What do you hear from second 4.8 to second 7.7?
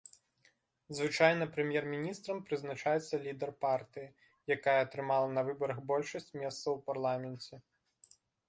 атрымала на выбарах большасць месцаў у парламенце.